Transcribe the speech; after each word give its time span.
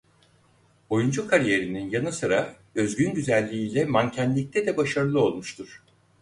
Oyuncu 0.89 1.27
kariyerinin 1.27 1.89
yanı 1.89 2.11
sıra 2.11 2.55
özgün 2.75 3.13
güzelliği 3.13 3.69
ile 3.71 3.85
mankenlikte 3.85 4.65
de 4.67 4.77
başarılı 4.77 5.21
olmuştur. 5.21 5.83